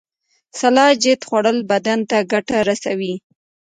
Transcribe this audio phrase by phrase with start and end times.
[0.59, 3.13] سلاجید خوړل بدن ته ګټه رسوي